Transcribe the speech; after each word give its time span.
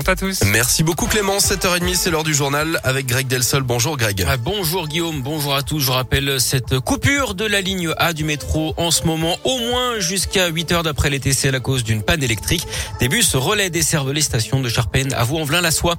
route 0.00 0.08
à 0.08 0.16
tous. 0.16 0.40
Merci 0.46 0.82
beaucoup 0.82 1.06
Clément. 1.06 1.36
7h30, 1.36 1.94
c'est 1.94 2.10
l'heure 2.10 2.22
du 2.22 2.32
journal 2.32 2.80
avec 2.84 3.04
Greg 3.04 3.26
Delsol. 3.26 3.62
Bonjour 3.62 3.98
Greg. 3.98 4.24
Ah, 4.26 4.38
bonjour 4.38 4.88
Guillaume, 4.88 5.20
bonjour 5.20 5.54
à 5.54 5.62
tous. 5.62 5.80
Je 5.80 5.90
rappelle 5.90 6.40
cette 6.40 6.78
coupure 6.78 7.34
de 7.34 7.44
la 7.44 7.60
ligne 7.60 7.92
A 7.98 8.14
du 8.14 8.24
métro 8.24 8.72
en 8.78 8.90
ce 8.90 9.04
moment, 9.04 9.36
au 9.44 9.58
moins 9.58 10.00
jusqu'à 10.00 10.48
8 10.48 10.72
heures 10.72 10.82
d'après 10.84 11.10
les 11.10 11.20
TCL 11.20 11.54
à 11.54 11.60
cause 11.60 11.84
d'une 11.84 12.02
panne 12.02 12.22
électrique. 12.22 12.66
Des 12.98 13.08
bus 13.08 13.34
relais 13.34 13.68
desservent 13.68 14.12
les 14.12 14.22
stations 14.22 14.60
de 14.60 14.70
Charpennes 14.70 15.12
à 15.12 15.22
Vaux-en-Velin-la-Soie. 15.24 15.96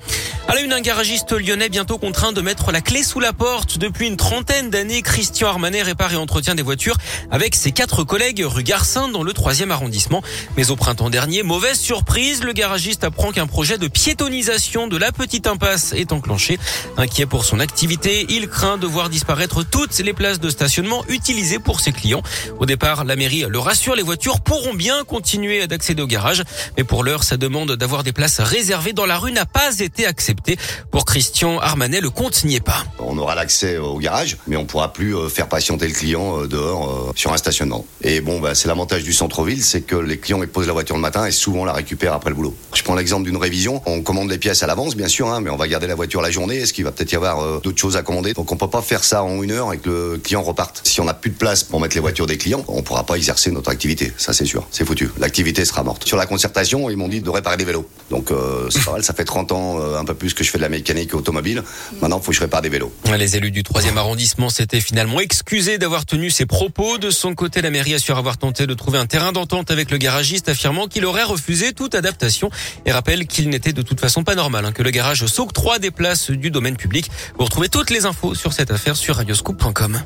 À 0.47 0.55
la 0.55 0.61
une, 0.61 0.73
un 0.73 0.81
garagiste 0.81 1.33
lyonnais 1.33 1.69
bientôt 1.69 1.99
contraint 1.99 2.31
de 2.31 2.41
mettre 2.41 2.71
la 2.71 2.81
clé 2.81 3.03
sous 3.03 3.19
la 3.19 3.33
porte. 3.33 3.77
Depuis 3.77 4.07
une 4.07 4.17
trentaine 4.17 4.71
d'années, 4.71 5.03
Christian 5.03 5.49
Armanet 5.49 5.83
répare 5.83 6.11
et 6.11 6.17
entretient 6.17 6.55
des 6.55 6.63
voitures 6.63 6.97
avec 7.29 7.53
ses 7.53 7.71
quatre 7.71 8.03
collègues 8.03 8.43
rue 8.43 8.63
Garcin 8.63 9.09
dans 9.09 9.21
le 9.21 9.33
troisième 9.33 9.69
arrondissement. 9.69 10.23
Mais 10.57 10.71
au 10.71 10.75
printemps 10.75 11.11
dernier, 11.11 11.43
mauvaise 11.43 11.79
surprise, 11.79 12.43
le 12.43 12.53
garagiste 12.53 13.03
apprend 13.03 13.31
qu'un 13.31 13.45
projet 13.45 13.77
de 13.77 13.90
piétonisation 13.91 14.87
de 14.87 14.97
la 14.97 15.11
petite 15.11 15.47
impasse 15.47 15.93
est 15.93 16.11
enclenché. 16.11 16.59
Inquiet 16.97 17.25
pour 17.25 17.45
son 17.45 17.59
activité, 17.59 18.25
il 18.29 18.47
craint 18.47 18.77
de 18.77 18.87
voir 18.87 19.09
disparaître 19.09 19.63
toutes 19.63 19.97
les 19.99 20.13
places 20.13 20.39
de 20.39 20.49
stationnement 20.49 21.03
utilisées 21.09 21.59
pour 21.59 21.79
ses 21.79 21.91
clients. 21.91 22.23
Au 22.59 22.65
départ, 22.65 23.03
la 23.05 23.15
mairie 23.15 23.45
le 23.47 23.59
rassure, 23.59 23.95
les 23.95 24.03
voitures 24.03 24.41
pourront 24.41 24.73
bien 24.73 25.03
continuer 25.03 25.67
d'accéder 25.67 26.01
au 26.01 26.07
garage. 26.07 26.43
Mais 26.77 26.83
pour 26.83 27.03
l'heure, 27.03 27.23
sa 27.23 27.37
demande 27.37 27.73
d'avoir 27.73 28.03
des 28.03 28.13
places 28.13 28.39
réservées 28.39 28.93
dans 28.93 29.05
la 29.05 29.17
rue 29.17 29.31
n'a 29.31 29.45
pas 29.45 29.79
été 29.79 30.05
acceptée. 30.05 30.57
Pour 30.91 31.05
Christian 31.05 31.59
Armanet, 31.59 32.01
le 32.01 32.09
compte 32.09 32.43
n'y 32.43 32.55
est 32.55 32.59
pas. 32.59 32.83
On 32.99 33.17
aura 33.17 33.35
l'accès 33.35 33.77
au 33.77 33.97
garage, 33.97 34.37
mais 34.47 34.55
on 34.55 34.65
pourra 34.65 34.93
plus 34.93 35.15
euh, 35.15 35.29
faire 35.29 35.47
patienter 35.47 35.87
le 35.87 35.93
client 35.93 36.41
euh, 36.41 36.47
dehors 36.47 37.09
euh, 37.09 37.11
sur 37.15 37.33
un 37.33 37.37
stationnement. 37.37 37.85
Et 38.01 38.21
bon, 38.21 38.39
bah, 38.39 38.55
c'est 38.55 38.67
l'avantage 38.67 39.03
du 39.03 39.13
centre-ville, 39.13 39.63
c'est 39.63 39.81
que 39.81 39.95
les 39.95 40.17
clients 40.17 40.41
ils 40.41 40.47
posent 40.47 40.67
la 40.67 40.73
voiture 40.73 40.95
le 40.95 41.01
matin 41.01 41.25
et 41.25 41.31
souvent 41.31 41.65
la 41.65 41.73
récupèrent 41.73 42.13
après 42.13 42.29
le 42.29 42.35
boulot. 42.35 42.55
Je 42.73 42.83
prends 42.83 42.95
l'exemple 42.95 43.25
d'une 43.25 43.37
révision. 43.37 43.80
On 43.85 44.01
commande 44.01 44.29
les 44.29 44.37
pièces 44.37 44.63
à 44.63 44.67
l'avance, 44.67 44.95
bien 44.95 45.07
sûr, 45.07 45.27
hein, 45.27 45.41
mais 45.41 45.49
on 45.49 45.55
va 45.55 45.67
garder 45.67 45.87
la 45.87 45.95
voiture 45.95 46.21
la 46.21 46.31
journée. 46.31 46.57
Est-ce 46.57 46.73
qu'il 46.73 46.83
va 46.83 46.91
peut-être 46.91 47.11
y 47.11 47.15
avoir 47.15 47.39
euh, 47.39 47.59
d'autres 47.63 47.79
choses 47.79 47.97
à 47.97 48.03
commander 48.03 48.33
Donc 48.33 48.51
on 48.51 48.57
peut 48.57 48.69
pas 48.69 48.81
faire 48.81 49.03
ça 49.03 49.23
en 49.23 49.41
une 49.41 49.51
heure 49.51 49.73
et 49.73 49.77
que 49.77 50.13
le 50.13 50.17
client 50.17 50.41
reparte. 50.41 50.81
Si 50.83 51.01
on 51.01 51.05
n'a 51.05 51.13
plus 51.13 51.31
de 51.31 51.35
place 51.35 51.63
pour 51.63 51.79
mettre 51.79 51.95
les 51.95 52.01
voitures 52.01 52.27
des 52.27 52.37
clients, 52.37 52.63
on 52.67 52.83
pourra 52.83 53.05
pas 53.05 53.15
exercer 53.15 53.51
notre 53.51 53.69
activité. 53.69 54.13
Ça 54.17 54.33
c'est 54.33 54.45
sûr, 54.45 54.67
c'est 54.71 54.85
foutu. 54.85 55.09
L'activité 55.17 55.65
sera 55.65 55.83
morte. 55.83 56.07
Sur 56.07 56.17
la 56.17 56.25
concertation, 56.25 56.89
ils 56.89 56.97
m'ont 56.97 57.07
dit 57.07 57.21
de 57.21 57.29
réparer 57.29 57.57
des 57.57 57.65
vélos. 57.65 57.87
Donc 58.09 58.31
euh, 58.31 58.69
c'est 58.69 58.83
pas 58.83 58.91
mal. 58.91 59.03
Ça 59.03 59.13
fait 59.13 59.25
30 59.25 59.51
ans, 59.51 59.79
euh, 59.79 59.97
un 59.97 60.05
peu 60.05 60.13
plus 60.13 60.33
que 60.33 60.43
je 60.43 60.51
fais 60.51 60.57
de 60.57 60.63
la 60.63 60.69
mécanique 60.69 61.13
automobile. 61.13 61.63
Maintenant, 62.01 62.19
il 62.19 62.23
faut 62.23 62.31
que 62.31 62.37
je 62.37 62.41
répare 62.41 62.61
des 62.61 62.69
vélos. 62.69 62.91
Les 63.17 63.35
élus 63.35 63.51
du 63.51 63.63
troisième 63.63 63.97
arrondissement 63.97 64.49
s'étaient 64.49 64.81
finalement 64.81 65.19
excusés 65.19 65.77
d'avoir 65.77 66.05
tenu 66.05 66.29
ces 66.29 66.45
propos. 66.45 66.97
De 66.97 67.09
son 67.09 67.35
côté, 67.35 67.61
la 67.61 67.69
mairie 67.69 67.93
assure 67.93 68.17
avoir 68.17 68.37
tenté 68.37 68.67
de 68.67 68.73
trouver 68.73 68.97
un 68.97 69.05
terrain 69.05 69.31
d'entente 69.31 69.71
avec 69.71 69.91
le 69.91 69.97
garagiste, 69.97 70.49
affirmant 70.49 70.87
qu'il 70.87 71.05
aurait 71.05 71.23
refusé 71.23 71.73
toute 71.73 71.95
adaptation 71.95 72.49
et 72.85 72.91
rappelle 72.91 73.27
qu'il 73.27 73.49
n'était 73.49 73.60
de 73.69 73.81
toute 73.81 73.99
façon 73.99 74.23
pas 74.23 74.35
normal 74.35 74.65
hein, 74.65 74.71
que 74.71 74.83
le 74.83 74.89
garage 74.89 75.25
s'octroie 75.25 75.79
des 75.79 75.91
places 75.91 76.31
du 76.31 76.49
domaine 76.49 76.75
public. 76.75 77.09
Vous 77.37 77.45
retrouvez 77.45 77.69
toutes 77.69 77.91
les 77.91 78.05
infos 78.05 78.35
sur 78.35 78.53
cette 78.53 78.71
affaire 78.71 78.95
sur 78.95 79.17
radioscoop.com. 79.17 80.01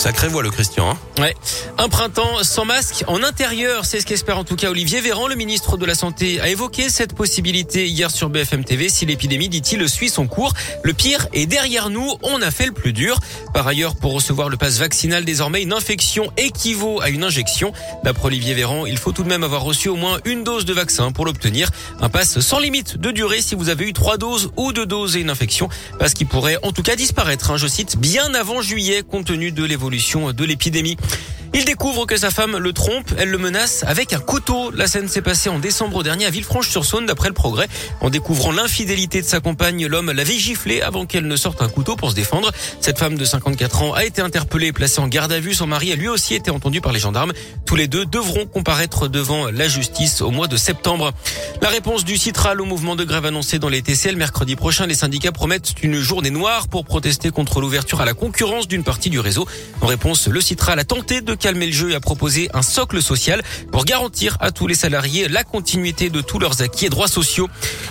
Sacré 0.00 0.28
voix 0.28 0.42
le 0.42 0.48
Christian. 0.48 0.92
Hein 0.92 0.98
Ouais. 1.20 1.34
Un 1.76 1.90
printemps 1.90 2.42
sans 2.42 2.64
masque 2.64 3.04
en 3.06 3.22
intérieur, 3.22 3.84
c'est 3.84 4.00
ce 4.00 4.06
qu'espère 4.06 4.38
en 4.38 4.44
tout 4.44 4.56
cas 4.56 4.70
Olivier 4.70 5.02
Véran, 5.02 5.28
le 5.28 5.34
ministre 5.34 5.76
de 5.76 5.84
la 5.84 5.94
Santé, 5.94 6.40
a 6.40 6.48
évoqué 6.48 6.88
cette 6.88 7.12
possibilité 7.12 7.86
hier 7.86 8.10
sur 8.10 8.30
BFM 8.30 8.64
TV. 8.64 8.88
Si 8.88 9.04
l'épidémie, 9.04 9.50
dit-il, 9.50 9.86
suit 9.90 10.08
son 10.08 10.26
cours, 10.26 10.54
le 10.84 10.94
pire 10.94 11.26
est 11.34 11.44
derrière 11.44 11.90
nous. 11.90 12.14
On 12.22 12.40
a 12.40 12.50
fait 12.50 12.64
le 12.64 12.72
plus 12.72 12.94
dur. 12.94 13.18
Par 13.52 13.66
ailleurs, 13.66 13.94
pour 13.94 14.14
recevoir 14.14 14.48
le 14.48 14.56
pass 14.56 14.78
vaccinal, 14.78 15.26
désormais, 15.26 15.60
une 15.60 15.74
infection 15.74 16.32
équivaut 16.38 17.02
à 17.02 17.10
une 17.10 17.22
injection. 17.22 17.74
D'après 18.02 18.28
Olivier 18.28 18.54
Véran, 18.54 18.86
il 18.86 18.96
faut 18.96 19.12
tout 19.12 19.22
de 19.22 19.28
même 19.28 19.44
avoir 19.44 19.64
reçu 19.64 19.90
au 19.90 19.96
moins 19.96 20.18
une 20.24 20.44
dose 20.44 20.64
de 20.64 20.72
vaccin 20.72 21.12
pour 21.12 21.26
l'obtenir. 21.26 21.68
Un 22.00 22.08
pass 22.08 22.40
sans 22.40 22.58
limite 22.58 22.96
de 22.96 23.10
durée 23.10 23.42
si 23.42 23.54
vous 23.54 23.68
avez 23.68 23.86
eu 23.86 23.92
trois 23.92 24.16
doses 24.16 24.50
ou 24.56 24.72
deux 24.72 24.86
doses 24.86 25.16
et 25.16 25.20
une 25.20 25.28
infection, 25.28 25.68
passe 25.98 26.14
qui 26.14 26.24
pourrait 26.24 26.56
en 26.62 26.72
tout 26.72 26.82
cas 26.82 26.96
disparaître, 26.96 27.50
hein, 27.50 27.58
je 27.58 27.66
cite, 27.66 27.98
bien 27.98 28.32
avant 28.32 28.62
juillet, 28.62 29.02
compte 29.02 29.26
tenu 29.26 29.52
de 29.52 29.62
l'évolution 29.62 29.89
de 30.32 30.44
l'épidémie. 30.44 30.96
Il 31.52 31.64
découvre 31.64 32.06
que 32.06 32.16
sa 32.16 32.30
femme 32.30 32.58
le 32.58 32.72
trompe, 32.72 33.12
elle 33.18 33.28
le 33.28 33.38
menace 33.38 33.82
avec 33.84 34.12
un 34.12 34.20
couteau. 34.20 34.70
La 34.70 34.86
scène 34.86 35.08
s'est 35.08 35.20
passée 35.20 35.48
en 35.48 35.58
décembre 35.58 36.04
dernier 36.04 36.26
à 36.26 36.30
Villefranche-sur-Saône 36.30 37.06
d'après 37.06 37.26
le 37.26 37.34
progrès. 37.34 37.66
En 38.00 38.08
découvrant 38.08 38.52
l'infidélité 38.52 39.20
de 39.20 39.26
sa 39.26 39.40
compagne, 39.40 39.86
l'homme 39.86 40.12
l'avait 40.12 40.38
giflé 40.38 40.80
avant 40.80 41.06
qu'elle 41.06 41.26
ne 41.26 41.34
sorte 41.34 41.60
un 41.60 41.68
couteau 41.68 41.96
pour 41.96 42.10
se 42.10 42.14
défendre. 42.14 42.52
Cette 42.80 43.00
femme 43.00 43.16
de 43.16 43.24
54 43.24 43.82
ans 43.82 43.94
a 43.94 44.04
été 44.04 44.22
interpellée 44.22 44.72
placée 44.72 45.00
en 45.00 45.08
garde 45.08 45.32
à 45.32 45.40
vue. 45.40 45.52
Son 45.52 45.66
mari 45.66 45.90
a 45.90 45.96
lui 45.96 46.06
aussi 46.06 46.36
été 46.36 46.52
entendu 46.52 46.80
par 46.80 46.92
les 46.92 47.00
gendarmes. 47.00 47.32
Tous 47.66 47.74
les 47.74 47.88
deux 47.88 48.06
devront 48.06 48.46
comparaître 48.46 49.08
devant 49.08 49.50
la 49.50 49.66
justice 49.66 50.20
au 50.20 50.30
mois 50.30 50.46
de 50.46 50.56
septembre. 50.56 51.12
La 51.62 51.68
réponse 51.68 52.04
du 52.04 52.16
Citral 52.16 52.60
au 52.60 52.64
mouvement 52.64 52.94
de 52.94 53.02
grève 53.02 53.26
annoncé 53.26 53.58
dans 53.58 53.68
les 53.68 53.82
TCL 53.82 54.14
mercredi 54.14 54.54
prochain, 54.54 54.86
les 54.86 54.94
syndicats 54.94 55.32
promettent 55.32 55.74
une 55.82 55.98
journée 55.98 56.30
noire 56.30 56.68
pour 56.68 56.84
protester 56.84 57.30
contre 57.30 57.60
l'ouverture 57.60 58.00
à 58.00 58.04
la 58.04 58.14
concurrence 58.14 58.68
d'une 58.68 58.84
partie 58.84 59.10
du 59.10 59.18
réseau. 59.18 59.48
En 59.80 59.86
réponse, 59.86 60.28
le 60.28 60.40
Citral 60.40 60.78
a 60.78 60.84
tenté 60.84 61.22
de 61.22 61.34
calmer 61.40 61.66
le 61.66 61.72
jeu 61.72 61.90
et 61.90 61.94
a 61.96 62.00
proposé 62.00 62.48
un 62.54 62.62
socle 62.62 63.02
social 63.02 63.42
pour 63.72 63.84
garantir 63.84 64.36
à 64.40 64.52
tous 64.52 64.68
les 64.68 64.74
salariés 64.74 65.26
la 65.28 65.42
continuité 65.42 66.10
de 66.10 66.20
tous 66.20 66.38
leurs 66.38 66.62
acquis 66.62 66.86
et 66.86 66.88
droits 66.90 67.08
sociaux. 67.08 67.48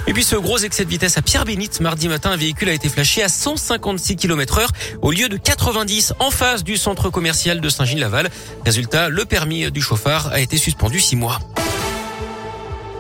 Et 0.08 0.14
puis 0.14 0.24
ce 0.24 0.36
gros 0.38 0.60
excès 0.60 0.86
de 0.86 0.90
vitesse 0.90 1.18
à 1.18 1.22
Pierre-Bénite, 1.22 1.82
mardi 1.82 2.08
matin, 2.08 2.32
un 2.32 2.38
véhicule 2.38 2.70
a 2.70 2.74
été 2.74 2.88
flashé 2.88 3.22
à 3.22 3.30
156 3.30 4.16
km 4.16 4.60
heure 4.60 4.72
au 5.02 5.12
lieu 5.12 5.28
de 5.28 5.38
90 5.38 6.14
en 6.20 6.32
face 6.32 6.64
du 6.64 6.78
centre 6.78 7.10
commercial 7.10 7.60
de 7.60 7.70
Saint-Gilles-Laval. 7.70 8.30
Résultat, 8.66 9.10
le 9.10 9.26
permis 9.26 9.72
du 9.72 9.82
chauffard 9.82 10.28
a 10.32 10.40
été 10.40 10.58
suspendu 10.58 11.00
six 11.00 11.16
mois. 11.16 11.40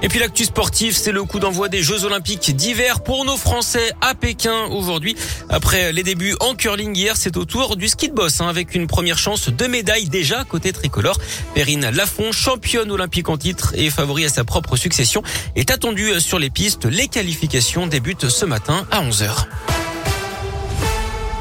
Et 0.02 0.08
puis 0.08 0.20
l'actu 0.20 0.46
sportif, 0.46 0.96
c'est 0.96 1.12
le 1.12 1.24
coup 1.26 1.40
d'envoi 1.40 1.68
des 1.68 1.84
Jeux 1.84 2.06
Olympiques 2.06 2.56
d'hiver 2.56 3.02
pour 3.02 3.26
nos 3.26 3.36
Français 3.36 3.92
à 4.00 4.16
Pékin 4.16 4.66
aujourd'hui. 4.72 5.16
Après 5.50 5.92
les 5.92 6.04
débuts 6.04 6.36
en 6.40 6.56
curling 6.56 6.96
hier, 6.96 7.18
c'est 7.18 7.36
au 7.36 7.44
tour 7.44 7.76
du 7.76 7.90
ski 7.90 8.08
de 8.08 8.14
boss 8.14 8.40
hein, 8.40 8.48
avec 8.48 8.76
une 8.76 8.88
première 8.88 9.18
chance 9.18 9.50
de 9.50 9.68
médaille 9.68 10.08
déjà 10.08 10.46
côté 10.46 10.72
tricolore. 10.72 11.18
Perrine 11.54 11.90
Lafont, 11.90 12.32
championne 12.32 12.92
olympique 12.92 13.28
en 13.28 13.38
titre 13.38 13.74
et 13.76 13.90
favori 13.90 14.24
à 14.24 14.30
sa 14.30 14.46
propre 14.46 14.78
succession, 14.78 15.22
est 15.58 15.70
attendue 15.70 16.22
sur 16.22 16.40
les 16.40 16.50
pistes. 16.50 16.86
Les 16.86 17.10
qualifications 17.10 17.88
débutent 17.88 18.30
ce 18.30 18.46
matin 18.46 18.88
à 18.92 19.04
11h. 19.04 19.48